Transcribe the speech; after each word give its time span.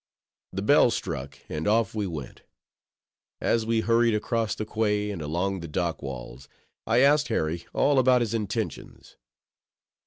The 0.51 0.63
bell 0.63 0.89
struck; 0.89 1.37
and 1.47 1.67
off 1.67 1.93
we 1.93 2.07
went. 2.07 2.41
As 3.39 3.67
we 3.67 3.81
hurried 3.81 4.15
across 4.15 4.55
the 4.55 4.65
quay, 4.65 5.11
and 5.11 5.21
along 5.21 5.59
the 5.59 5.67
dock 5.67 6.01
walls, 6.01 6.49
I 6.87 7.01
asked 7.01 7.27
Harry 7.27 7.67
all 7.71 7.99
about 7.99 8.21
his 8.21 8.33
intentions. 8.33 9.15